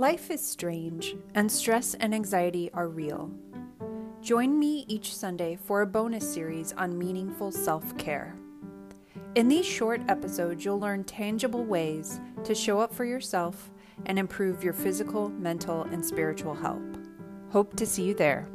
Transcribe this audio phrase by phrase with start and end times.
[0.00, 3.32] Life is strange, and stress and anxiety are real.
[4.22, 8.36] Join me each Sunday for a bonus series on meaningful self care.
[9.34, 13.72] In these short episodes, you'll learn tangible ways to show up for yourself
[14.06, 17.00] and improve your physical, mental, and spiritual health.
[17.50, 18.48] Hope to see you there.